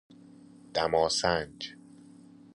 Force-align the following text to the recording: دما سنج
دما 0.73 1.09
سنج 1.09 1.75